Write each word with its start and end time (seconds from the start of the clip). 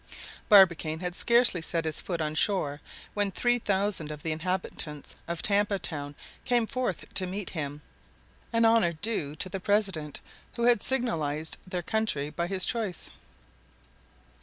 Barbicane 0.49 0.99
had 1.01 1.15
scarcely 1.15 1.61
set 1.61 1.85
his 1.85 2.01
foot 2.01 2.21
on 2.21 2.33
shore 2.33 2.81
when 3.13 3.29
three 3.29 3.59
thousand 3.59 4.09
of 4.09 4.23
the 4.23 4.31
inhabitants 4.31 5.15
of 5.27 5.43
Tampa 5.43 5.77
Town 5.77 6.15
came 6.43 6.65
forth 6.65 7.13
to 7.13 7.27
meet 7.27 7.51
him, 7.51 7.83
an 8.51 8.65
honor 8.65 8.93
due 8.93 9.35
to 9.35 9.47
the 9.47 9.59
president 9.59 10.19
who 10.55 10.63
had 10.63 10.81
signalized 10.81 11.59
their 11.67 11.83
country 11.83 12.31
by 12.31 12.47
his 12.47 12.65
choice. 12.65 13.11